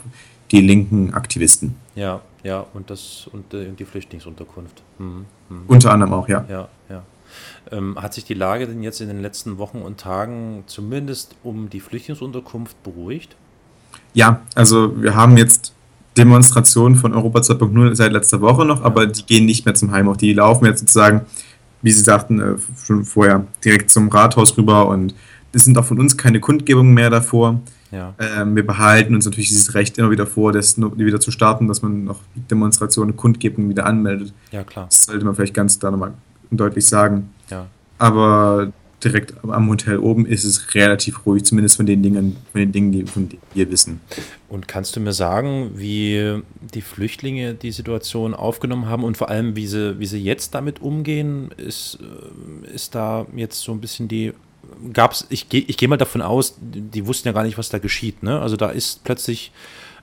[0.52, 1.76] die linken Aktivisten.
[1.96, 4.82] Ja, ja, und das und äh, die Flüchtlingsunterkunft.
[4.98, 5.26] Mhm.
[5.50, 5.64] Mhm.
[5.68, 6.46] Unter anderem auch, ja.
[6.50, 7.04] Ja, ja.
[7.72, 11.70] Ähm, hat sich die Lage denn jetzt in den letzten Wochen und Tagen zumindest um
[11.70, 13.36] die Flüchtlingsunterkunft beruhigt?
[14.14, 15.74] Ja, also wir haben jetzt
[16.20, 20.10] Demonstrationen von Europa 2.0 seit letzter Woche noch, aber die gehen nicht mehr zum Heim.
[20.10, 21.22] Auch die laufen jetzt sozusagen,
[21.82, 22.56] wie Sie sagten, äh,
[22.86, 25.16] schon vorher direkt zum Rathaus rüber und
[25.54, 27.62] es sind auch von uns keine Kundgebungen mehr davor.
[27.92, 28.14] Ja.
[28.20, 31.82] Ähm, wir behalten uns natürlich dieses Recht immer wieder vor, das wieder zu starten, dass
[31.82, 32.20] man noch
[32.52, 34.34] Demonstrationen, Kundgebungen wieder anmeldet.
[34.52, 34.88] Ja, klar.
[34.90, 36.14] Das sollte man vielleicht ganz da nochmal
[36.52, 37.30] deutlich sagen.
[37.50, 37.66] Ja.
[37.98, 42.72] Aber direkt am Hotel oben ist es relativ ruhig, zumindest von den Dingen, von den
[42.72, 44.02] Dingen, die, von wir wissen.
[44.48, 46.42] Und kannst du mir sagen, wie
[46.74, 50.82] die Flüchtlinge die Situation aufgenommen haben und vor allem, wie sie, wie sie jetzt damit
[50.82, 51.52] umgehen?
[51.58, 54.34] Ist, äh, ist da jetzt so ein bisschen die
[54.94, 57.70] gab es, ich gehe ich geh mal davon aus, die wussten ja gar nicht, was
[57.70, 58.24] da geschieht.
[58.24, 58.40] Ne?
[58.40, 59.52] Also da ist plötzlich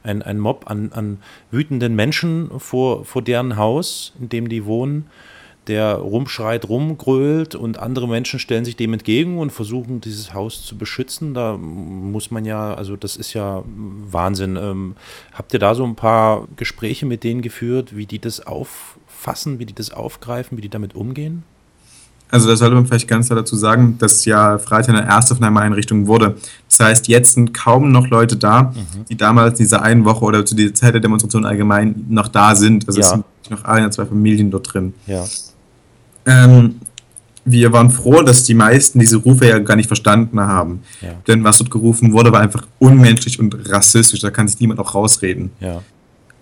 [0.03, 1.19] ein, ein Mob an, an
[1.51, 5.07] wütenden Menschen vor, vor deren Haus, in dem die wohnen,
[5.69, 10.77] der rumschreit, rumgrölt und andere Menschen stellen sich dem entgegen und versuchen, dieses Haus zu
[10.79, 11.35] beschützen.
[11.35, 14.57] Da muss man ja, also das ist ja Wahnsinn.
[14.57, 14.97] Ähm,
[15.33, 19.67] habt ihr da so ein paar Gespräche mit denen geführt, wie die das auffassen, wie
[19.67, 21.43] die das aufgreifen, wie die damit umgehen?
[22.31, 26.37] Also da sollte man vielleicht ganz klar dazu sagen, dass ja Freitag eine Einrichtung wurde.
[26.69, 29.05] Das heißt, jetzt sind kaum noch Leute da, mhm.
[29.09, 32.89] die damals diese einen Woche oder zu dieser Zeit der Demonstration allgemein noch da sind.
[32.89, 33.07] Also ja.
[33.07, 34.95] es sind noch eine, zwei Familien dort drin.
[35.07, 35.25] Ja.
[36.27, 36.77] Ähm,
[37.45, 40.83] wir waren froh, dass die meisten diese Rufe ja gar nicht verstanden haben.
[41.01, 41.11] Ja.
[41.29, 44.21] Denn was dort gerufen wurde, war einfach unmenschlich und rassistisch.
[44.21, 45.51] Da kann sich niemand auch rausreden.
[45.61, 45.83] Ja.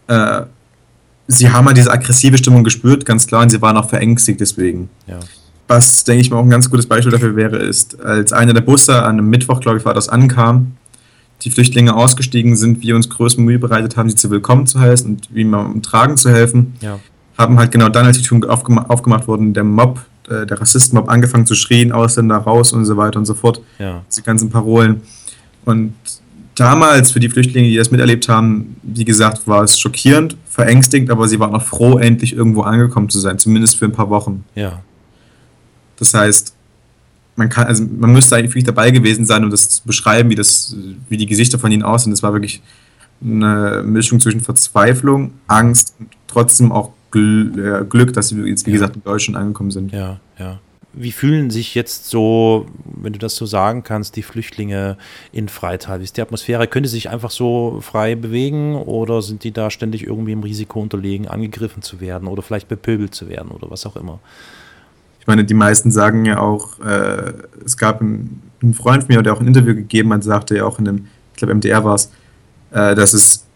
[0.07, 0.47] Äh,
[1.29, 4.89] sie haben halt diese aggressive Stimmung gespürt, ganz klar, und sie waren auch verängstigt deswegen.
[5.07, 5.21] Ja.
[5.69, 8.61] Was, denke ich mal, auch ein ganz gutes Beispiel dafür wäre, ist, als einer der
[8.63, 10.77] Busse an einem Mittwoch, glaube ich, war das, ankam,
[11.43, 15.11] die Flüchtlinge ausgestiegen sind, wir uns größte Mühe bereitet haben, sie zu willkommen zu heißen
[15.11, 16.99] und wie man um Tragen zu helfen, ja.
[17.37, 21.09] Haben halt genau dann, als die Tür aufgemacht, aufgemacht wurden, der Mob, äh, der Rassistenmob
[21.09, 23.61] angefangen zu schrien, Ausländer raus und so weiter und so fort.
[23.79, 24.03] Ja.
[24.17, 25.03] Die ganzen Parolen.
[25.65, 25.95] Und
[26.55, 31.29] damals für die Flüchtlinge, die das miterlebt haben, wie gesagt, war es schockierend, verängstigend, aber
[31.29, 34.45] sie waren auch froh, endlich irgendwo angekommen zu sein, zumindest für ein paar Wochen.
[34.55, 34.81] Ja.
[35.97, 36.55] Das heißt,
[37.37, 40.37] man kann, also man müsste eigentlich wirklich dabei gewesen sein, um das zu beschreiben, wie
[40.37, 40.77] das,
[41.09, 42.13] wie die Gesichter von ihnen aussehen.
[42.13, 42.63] Das war wirklich
[43.23, 48.97] eine Mischung zwischen Verzweiflung, Angst und trotzdem auch äh, Glück, dass sie jetzt, wie gesagt,
[48.97, 49.93] in Deutschland angekommen sind.
[49.93, 50.59] Ja, ja.
[50.97, 54.97] Wie fühlen sich jetzt so, wenn du das so sagen kannst, die Flüchtlinge
[55.33, 55.99] in Freital?
[55.99, 56.69] Wie ist die Atmosphäre?
[56.69, 60.81] Können die sich einfach so frei bewegen oder sind die da ständig irgendwie im Risiko
[60.81, 64.21] unterlegen, angegriffen zu werden oder vielleicht bepöbelt zu werden oder was auch immer?
[65.25, 67.33] ich meine, die meisten sagen ja auch, äh,
[67.65, 70.67] es gab einen, einen, Freund von mir, der auch ein Interview gegeben hat, sagte ja
[70.67, 72.11] auch in dem, ich glaube MDR war es,
[72.73, 73.47] äh, dass es,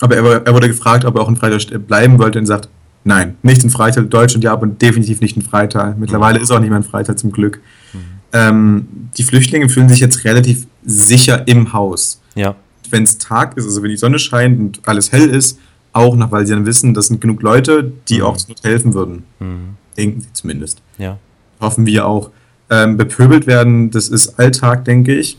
[0.00, 2.68] aber er, er, wurde gefragt, ob er auch in Freital bleiben wollte und sagt,
[3.04, 5.94] nein, nicht in Freital, Deutschland ja, aber definitiv nicht in Freital.
[5.98, 6.44] Mittlerweile mhm.
[6.44, 7.60] ist auch nicht mehr in Freital zum Glück.
[7.92, 7.98] Mhm.
[8.32, 12.20] Ähm, die Flüchtlinge fühlen sich jetzt relativ sicher im Haus.
[12.34, 12.54] Ja.
[12.90, 15.58] Wenn es Tag ist, also wenn die Sonne scheint und alles hell ist,
[15.92, 18.24] auch noch, weil sie dann wissen, das sind genug Leute, die mhm.
[18.24, 19.24] auch helfen würden.
[19.38, 19.76] Mhm.
[19.96, 20.80] Denken sie zumindest.
[20.98, 21.18] Ja.
[21.60, 22.30] Hoffen wir auch.
[22.70, 25.36] Ähm, bepöbelt werden, das ist Alltag, denke ich.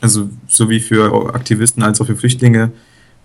[0.00, 2.72] Also sowie für Aktivisten als auch für Flüchtlinge.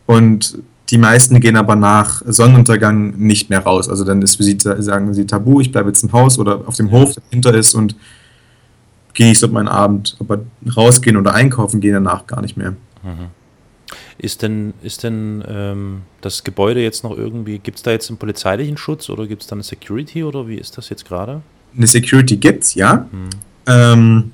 [0.09, 0.57] Und
[0.89, 3.87] die meisten gehen aber nach Sonnenuntergang nicht mehr raus.
[3.87, 6.77] Also dann ist für sie, sagen sie Tabu, ich bleibe jetzt im Haus oder auf
[6.77, 7.95] dem Hof, der dahinter ist und
[9.13, 10.17] genieße dort meinen Abend.
[10.19, 10.39] Aber
[10.75, 12.71] rausgehen oder einkaufen gehen danach gar nicht mehr.
[13.03, 13.27] Mhm.
[14.17, 18.17] Ist denn, ist denn ähm, das Gebäude jetzt noch irgendwie, gibt es da jetzt einen
[18.17, 21.43] polizeilichen Schutz oder gibt es da eine Security oder wie ist das jetzt gerade?
[21.77, 23.07] Eine Security gibt's, ja.
[23.67, 24.31] Ähm,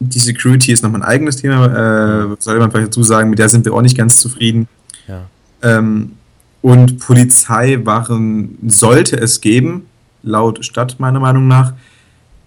[0.00, 3.50] die Security ist nochmal ein eigenes Thema, äh, soll man vielleicht dazu sagen, mit der
[3.50, 4.66] sind wir auch nicht ganz zufrieden.
[5.06, 5.26] Ja.
[5.62, 6.12] Ähm,
[6.62, 9.86] und Polizeiwachen sollte es geben,
[10.22, 11.74] laut Stadt meiner Meinung nach.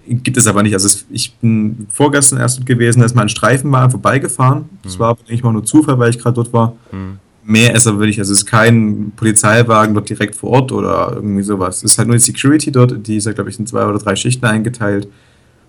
[0.08, 0.74] Gibt es aber nicht.
[0.74, 4.66] Also es, ich bin vorgestern erst dort gewesen, da ist mal ein Streifenwagen vorbeigefahren.
[4.84, 6.76] Das war aber eigentlich mal nur Zufall, weil ich gerade dort war.
[6.90, 7.20] Hm.
[7.46, 11.44] Mehr ist aber wirklich, also es ist kein Polizeiwagen dort direkt vor Ort oder irgendwie
[11.44, 11.78] sowas.
[11.78, 14.00] Es ist halt nur die Security dort, die ist ja, glaube ich, in zwei oder
[14.00, 15.08] drei Schichten eingeteilt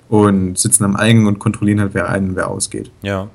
[0.08, 2.90] und sitzen am Eingang und kontrollieren halt, wer ein und wer ausgeht.
[3.02, 3.28] Ja.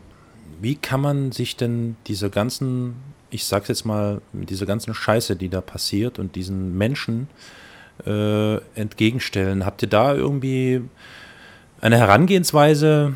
[0.62, 2.96] Wie kann man sich denn diese ganzen,
[3.30, 7.28] ich sag's jetzt mal, diese ganzen Scheiße, die da passiert und diesen Menschen
[8.06, 9.66] äh, entgegenstellen?
[9.66, 10.82] Habt ihr da irgendwie
[11.82, 13.14] eine Herangehensweise,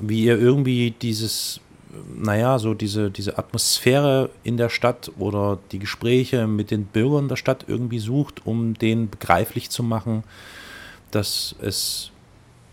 [0.00, 1.60] wie ihr irgendwie dieses,
[2.16, 7.36] naja, so diese, diese Atmosphäre in der Stadt oder die Gespräche mit den Bürgern der
[7.36, 10.22] Stadt irgendwie sucht, um denen begreiflich zu machen,
[11.10, 12.11] dass es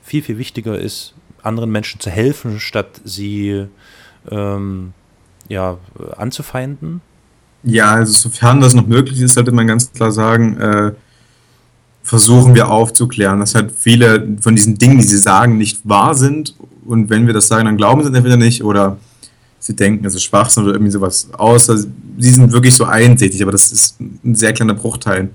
[0.10, 3.68] viel, viel wichtiger ist, anderen Menschen zu helfen, statt sie
[4.30, 4.94] ähm,
[5.48, 5.78] ja,
[6.18, 7.02] anzufeinden?
[7.64, 10.92] Ja, also sofern das noch möglich ist, sollte man ganz klar sagen, äh,
[12.02, 16.56] versuchen wir aufzuklären, dass halt viele von diesen Dingen, die sie sagen, nicht wahr sind.
[16.86, 18.98] Und wenn wir das sagen, dann glauben sie entweder nicht oder
[19.60, 21.30] sie denken, es ist Schwachsinn oder irgendwie sowas.
[21.38, 21.76] Also,
[22.18, 25.30] sie sind wirklich so einsichtig, aber das ist ein sehr kleiner Bruchteil.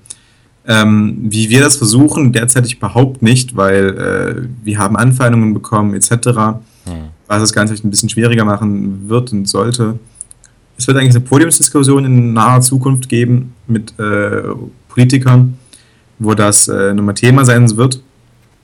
[0.67, 6.29] Ähm, wie wir das versuchen, derzeit überhaupt nicht, weil äh, wir haben Anfeindungen bekommen etc.,
[7.27, 9.99] was das Ganze ein bisschen schwieriger machen wird und sollte.
[10.77, 14.43] Es wird eigentlich eine Podiumsdiskussion in naher Zukunft geben mit äh,
[14.89, 15.59] Politikern,
[16.19, 18.01] wo das äh, nochmal Thema sein wird.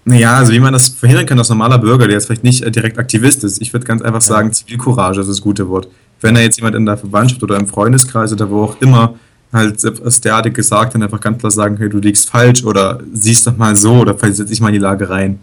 [0.05, 2.71] Naja, also wie man das verhindern kann, dass normaler Bürger, der jetzt vielleicht nicht äh,
[2.71, 5.89] direkt Aktivist ist, ich würde ganz einfach sagen, Zivilcourage ist das gute Wort.
[6.21, 9.15] Wenn da jetzt jemand in der Verwandtschaft oder im Freundeskreis oder wo auch immer
[9.53, 13.47] halt aus derartig gesagt dann einfach ganz klar sagen, hey, du liegst falsch oder siehst
[13.47, 15.41] doch mal so oder vielleicht setze ich mal in die Lage rein.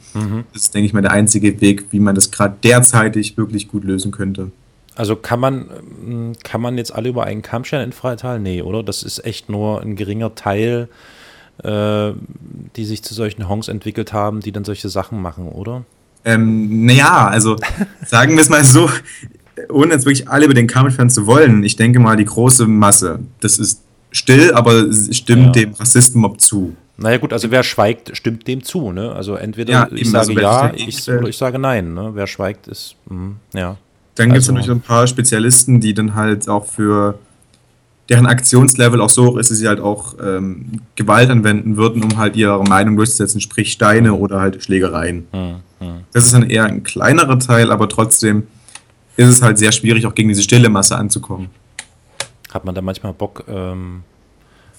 [0.54, 3.84] Das ist, denke ich mal, der einzige Weg, wie man das gerade derzeitig wirklich gut
[3.84, 4.52] lösen könnte.
[4.96, 5.66] Also kann man,
[6.06, 8.40] ähm, kann man jetzt alle über einen Kamm scheren in Freital?
[8.40, 8.82] Nee, oder?
[8.82, 10.90] Das ist echt nur ein geringer Teil,
[11.64, 12.12] äh,
[12.76, 15.84] die sich zu solchen Honks entwickelt haben, die dann solche Sachen machen, oder?
[16.26, 17.58] Ähm, naja, also
[18.06, 18.90] sagen wir es mal so,
[19.70, 22.68] ohne jetzt wirklich alle über den Kamm scheren zu wollen, ich denke mal, die große
[22.68, 25.64] Masse, das ist still, aber stimmt Ja.
[25.64, 26.76] dem Rassistenmob zu.
[26.98, 29.12] Naja gut, also wer schweigt, stimmt dem zu, ne?
[29.12, 32.12] Also entweder Ja, ich eben, sage also ja ich, oder ich sage nein, ne?
[32.14, 33.78] Wer schweigt, ist, mh, ja.
[34.16, 37.20] Dann gibt es Also- natürlich ein paar Spezialisten, die dann halt auch für
[38.10, 42.18] deren Aktionslevel auch so hoch ist, dass sie halt auch ähm, Gewalt anwenden würden, um
[42.18, 45.28] halt ihre Meinung durchzusetzen, sprich Steine oder halt Schlägereien.
[46.14, 48.44] Das ist dann eher ein kleinerer Teil, aber trotzdem
[49.18, 51.50] ist es halt sehr schwierig, auch gegen diese stille Masse anzukommen.
[52.54, 54.04] Hat man da manchmal Bock, ähm,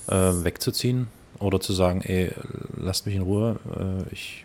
[0.08, 1.08] äh, wegzuziehen?
[1.38, 2.32] Oder zu sagen, ey,
[2.76, 4.44] lasst mich in Ruhe, äh, ich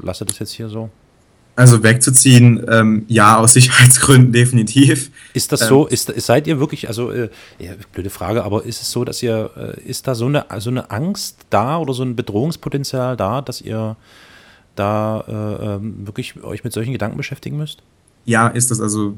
[0.00, 0.90] lasse das jetzt hier so?
[1.56, 5.10] Also wegzuziehen, ähm, ja, aus Sicherheitsgründen definitiv.
[5.32, 8.82] Ist das Ähm, so, ist, seid ihr wirklich, also, äh, ja, blöde Frage, aber ist
[8.82, 12.02] es so, dass ihr, äh, ist da so eine, so eine Angst da oder so
[12.02, 13.96] ein Bedrohungspotenzial da, dass ihr
[14.74, 17.82] da äh, ähm, wirklich euch mit solchen Gedanken beschäftigen müsst?
[18.26, 19.16] Ja, ist das also,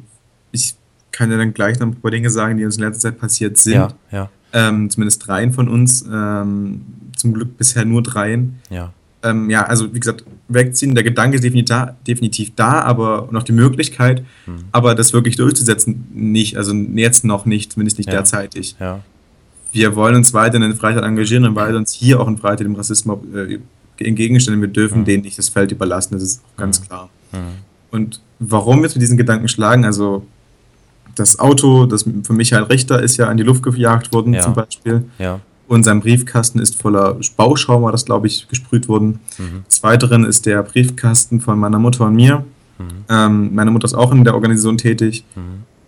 [0.53, 0.77] ich
[1.13, 3.57] kann ja dann gleich noch ein paar Dinge sagen, die uns in letzter Zeit passiert
[3.59, 3.75] sind.
[3.75, 6.83] Ja, ja, Ähm, zumindest dreien von uns, ähm,
[7.17, 8.61] zum Glück bisher nur dreien.
[8.71, 8.93] ja.
[9.25, 13.43] Ähm, ja, also wie gesagt, wegziehen, der Gedanke ist definitiv da, definitiv da aber auch
[13.43, 14.59] die Möglichkeit, Hm.
[14.71, 18.13] aber das wirklich durchzusetzen nicht, also jetzt noch nicht, zumindest nicht Ja.
[18.15, 18.77] derzeitig.
[18.79, 19.01] Ja,
[19.73, 22.65] Wir wollen uns weiter in den Freitag engagieren und weiter uns hier auch in Freitag
[22.69, 23.59] dem Rassismus äh,
[23.99, 24.61] entgegenstellen.
[24.61, 25.05] Wir dürfen Hm.
[25.05, 27.11] denen nicht das Feld überlassen, das ist ganz klar.
[27.91, 30.25] Und warum wir mit diesen Gedanken schlagen, also
[31.19, 34.41] das Auto, das von Michael Richter ist ja an die Luft gejagt worden Ja.
[34.43, 35.05] zum Beispiel.
[35.19, 39.21] ja, Und sein Briefkasten ist voller Bauschaum, war das, glaube ich, gesprüht worden.
[39.39, 39.65] Mhm.
[39.69, 42.45] Des Weiteren ist der Briefkasten von meiner Mutter und mir.
[42.79, 42.85] Mhm.
[43.09, 45.25] Ähm, meine Mutter ist auch in der Organisation tätig.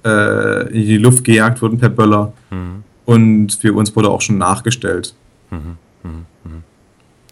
[0.04, 2.32] Äh, in die Luft gejagt worden per Böller.
[2.50, 2.82] Mhm.
[3.06, 5.14] Und für uns wurde auch schon nachgestellt.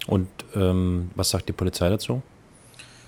[0.07, 2.23] Und ähm, was sagt die Polizei dazu?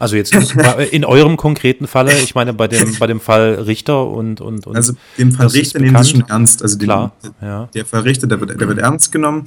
[0.00, 0.34] Also jetzt
[0.90, 4.74] in eurem konkreten Falle, ich meine bei dem, bei dem Fall Richter und, und, und
[4.74, 6.62] Also den Fall Richter nehmen sie schon ernst.
[6.62, 7.68] Also den, Klar, ja.
[7.74, 9.44] der Fall Richter, der wird, der wird ernst genommen.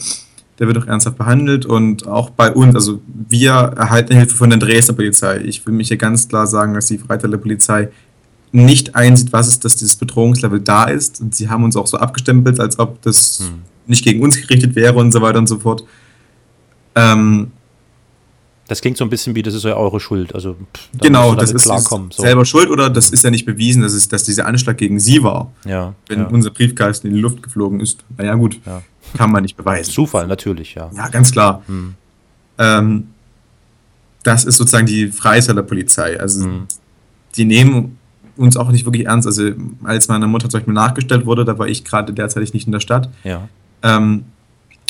[0.59, 4.59] Der wird auch ernsthaft behandelt und auch bei uns, also wir erhalten Hilfe von der
[4.59, 5.41] Dresdner Polizei.
[5.43, 7.89] Ich will mich hier ganz klar sagen, dass die Freitaler Polizei
[8.51, 11.19] nicht einsieht, was ist, dass dieses Bedrohungslevel da ist.
[11.21, 13.63] Und sie haben uns auch so abgestempelt, als ob das Hm.
[13.87, 15.83] nicht gegen uns gerichtet wäre und so weiter und so fort.
[16.93, 17.51] Ähm,
[18.67, 20.34] Das klingt so ein bisschen wie, das ist ja eure Schuld.
[20.34, 22.10] Also pff, da genau, das ist, klarkommen.
[22.10, 22.23] ist So.
[22.23, 25.21] selber schuld oder das ist ja nicht bewiesen, dass, es, dass dieser Anschlag gegen sie
[25.21, 25.52] war.
[25.65, 26.28] Ja, Wenn ja.
[26.28, 28.04] unser Briefkasten in die Luft geflogen ist.
[28.17, 28.82] Naja, gut, Ja.
[29.17, 29.91] kann man nicht beweisen.
[29.91, 30.89] Zufall natürlich, ja.
[30.95, 31.62] Ja, ganz klar.
[31.67, 31.95] Hm.
[32.58, 33.08] Ähm,
[34.23, 36.17] das ist sozusagen die Freitaler Polizei.
[36.19, 36.67] Also mhm.
[37.36, 37.97] die nehmen
[38.38, 39.28] uns auch nicht wirklich ernst.
[39.28, 39.52] Also
[39.84, 42.80] als meine Mutter zum Beispiel nachgestellt wurde, da war ich gerade derzeit nicht in der
[42.80, 43.47] Stadt, ja.
[43.82, 44.23] ähm,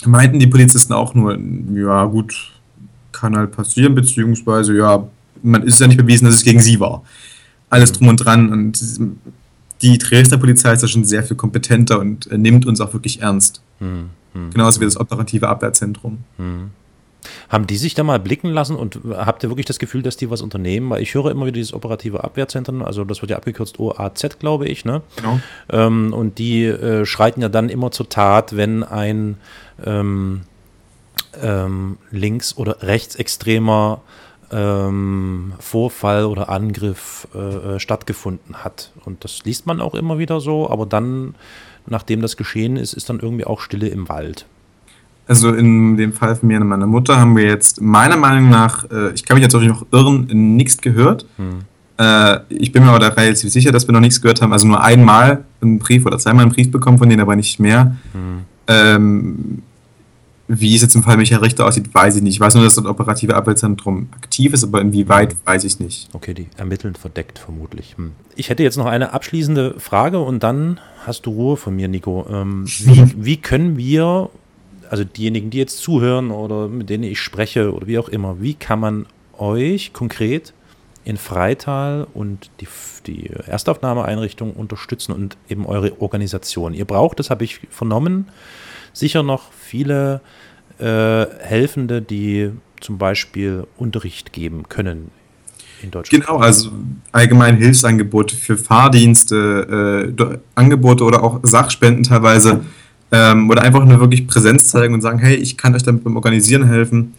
[0.06, 1.38] meinten die Polizisten auch nur,
[1.74, 2.52] ja gut,
[3.14, 5.08] kann halt passieren, beziehungsweise ja,
[5.42, 7.04] man ist ja nicht bewiesen, dass es gegen sie war.
[7.70, 7.96] Alles mhm.
[7.96, 8.80] drum und dran und
[9.82, 13.22] die Dresdner Polizei ist ja schon sehr viel kompetenter und äh, nimmt uns auch wirklich
[13.22, 13.62] ernst.
[13.80, 14.10] Mhm.
[14.34, 14.52] Mhm.
[14.52, 16.20] Genauso wie das operative Abwehrzentrum.
[16.38, 16.72] Mhm.
[17.48, 20.30] Haben die sich da mal blicken lassen und habt ihr wirklich das Gefühl, dass die
[20.30, 20.90] was unternehmen?
[20.90, 24.68] Weil ich höre immer wieder dieses operative Abwehrzentrum, also das wird ja abgekürzt OAZ, glaube
[24.68, 25.02] ich, ne?
[25.16, 25.40] Genau.
[25.70, 29.38] Ähm, und die äh, schreiten ja dann immer zur Tat, wenn ein
[29.86, 30.42] ähm,
[31.42, 34.02] ähm, links- oder rechtsextremer
[34.52, 37.38] ähm, Vorfall oder Angriff äh,
[37.76, 38.92] äh, stattgefunden hat.
[39.06, 41.36] Und das liest man auch immer wieder so, aber dann,
[41.88, 44.46] nachdem das geschehen ist, ist dann irgendwie auch Stille im Wald.
[45.26, 48.90] Also in dem Fall von mir und meiner Mutter haben wir jetzt meiner Meinung nach,
[48.92, 51.26] äh, ich kann mich jetzt natürlich noch irren, nichts gehört.
[51.38, 51.62] Hm.
[51.98, 54.52] Äh, ich bin mir aber da relativ sicher, dass wir noch nichts gehört haben.
[54.52, 57.96] Also nur einmal einen Brief oder zweimal einen Brief bekommen von denen, aber nicht mehr.
[58.12, 58.42] Hm.
[58.68, 59.62] Ähm,
[60.48, 62.34] wie es jetzt im Fall Michael Richter aussieht, weiß ich nicht.
[62.34, 66.10] Ich weiß nur, dass das operative Abwehrzentrum aktiv ist, aber inwieweit, weiß ich nicht.
[66.14, 67.96] Okay, die ermitteln verdeckt vermutlich.
[67.98, 68.12] Hm.
[68.36, 72.26] Ich hätte jetzt noch eine abschließende Frage und dann hast du Ruhe von mir, Nico.
[72.30, 74.30] Ähm, wie, wie können wir
[74.90, 78.54] also diejenigen, die jetzt zuhören oder mit denen ich spreche oder wie auch immer, wie
[78.54, 80.54] kann man euch konkret
[81.04, 82.68] in Freital und die,
[83.08, 86.76] die Erstaufnahmeeinrichtung unterstützen und eben eure Organisation?
[86.76, 88.28] Ihr braucht, das habe ich vernommen,
[88.94, 90.22] sicher noch viele
[90.80, 95.12] äh, Helfende, die zum Beispiel Unterricht geben können
[95.82, 96.26] in Deutschland.
[96.26, 96.72] Genau, also
[97.12, 102.62] allgemein Hilfsangebote für Fahrdienste, äh, Angebote oder auch Sachspenden teilweise
[103.12, 106.16] ähm, oder einfach nur wirklich Präsenz zeigen und sagen, hey, ich kann euch damit beim
[106.16, 107.14] Organisieren helfen.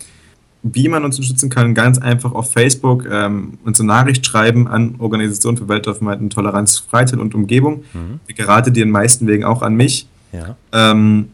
[0.63, 4.95] Wie man uns unterstützen kann, ganz einfach auf Facebook ähm, uns eine Nachricht schreiben an
[4.99, 7.85] Organisation für Weltoffenheit und Toleranz, Freizeit und Umgebung.
[7.93, 8.21] Mhm.
[8.27, 10.09] Ich gerate die in meisten Wegen auch an mich.
[10.33, 10.57] Ja.
[10.73, 11.29] Ähm,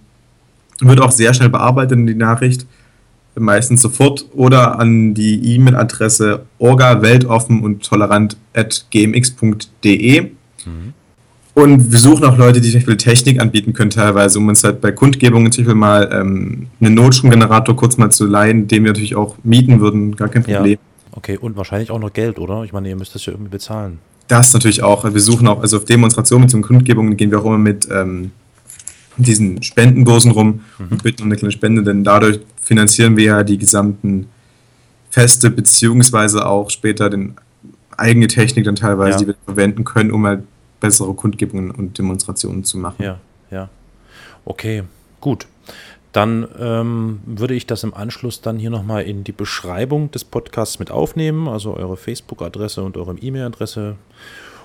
[0.88, 2.66] wird auch sehr schnell bearbeitet in die Nachricht,
[3.34, 10.22] meistens sofort oder an die E-Mail-Adresse orga-weltoffen und tolerant at gmx.de.
[10.22, 10.94] Mhm.
[11.54, 14.80] Und wir suchen auch Leute, die zum Beispiel Technik anbieten können, teilweise, um uns halt
[14.80, 19.16] bei Kundgebungen zum Beispiel mal ähm, einen Notstromgenerator kurz mal zu leihen, den wir natürlich
[19.16, 20.72] auch mieten würden, gar kein Problem.
[20.72, 20.78] Ja.
[21.12, 22.62] Okay, und wahrscheinlich auch noch Geld, oder?
[22.62, 23.98] Ich meine, ihr müsst das ja irgendwie bezahlen.
[24.28, 25.02] Das natürlich auch.
[25.12, 28.30] Wir suchen auch, also auf Demonstrationen so Kundgebungen gehen wir auch immer mit ähm,
[29.22, 30.88] diesen Spendendosen rum mhm.
[30.90, 34.26] und bitten um eine kleine Spende, denn dadurch finanzieren wir ja die gesamten
[35.11, 37.37] Feste, beziehungsweise auch später den
[37.96, 39.18] eigene Technik dann teilweise, ja.
[39.18, 40.44] die wir verwenden können, um halt
[40.80, 43.02] bessere Kundgebungen und Demonstrationen zu machen.
[43.02, 43.68] Ja, ja.
[44.44, 44.85] Okay,
[45.20, 45.46] gut.
[46.12, 50.80] Dann ähm, würde ich das im Anschluss dann hier nochmal in die Beschreibung des Podcasts
[50.80, 53.94] mit aufnehmen, also eure Facebook-Adresse und eure E-Mail-Adresse.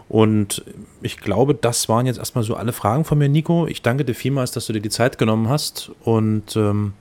[0.08, 0.63] Und
[1.02, 3.68] ich glaube, das waren jetzt erstmal so alle Fragen von mir, Nico.
[3.68, 6.94] Ich danke dir vielmals, dass du dir die Zeit genommen hast und ähm,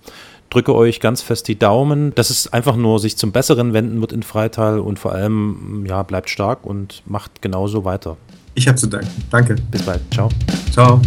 [0.51, 4.13] drücke euch ganz fest die Daumen, dass es einfach nur sich zum Besseren wenden wird
[4.13, 8.17] in Freital und vor allem, ja, bleibt stark und macht genauso weiter.
[8.55, 9.11] Ich habe zu danken.
[9.31, 9.57] Danke.
[9.71, 10.01] Bis bald.
[10.13, 10.29] Ciao.
[10.73, 11.01] Ciao.